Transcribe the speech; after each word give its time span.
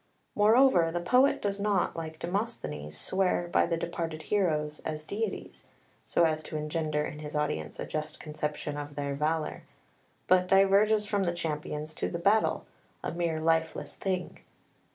Moreover, 0.33 0.91
the 0.91 0.99
poet 0.99 1.43
does 1.43 1.59
not, 1.59 1.95
like 1.95 2.17
Demosthenes, 2.17 2.97
swear 2.97 3.47
by 3.47 3.67
the 3.67 3.77
departed 3.77 4.23
heroes 4.23 4.79
as 4.79 5.03
deities, 5.03 5.65
so 6.05 6.23
as 6.23 6.41
to 6.41 6.57
engender 6.57 7.05
in 7.05 7.19
his 7.19 7.35
audience 7.35 7.79
a 7.79 7.85
just 7.85 8.19
conception 8.19 8.77
of 8.77 8.95
their 8.95 9.13
valour, 9.13 9.61
but 10.25 10.47
diverges 10.47 11.05
from 11.05 11.21
the 11.21 11.33
champions 11.33 11.93
to 11.93 12.09
the 12.09 12.17
battle 12.17 12.65
a 13.03 13.11
mere 13.11 13.39
lifeless 13.39 13.95
thing. 13.95 14.39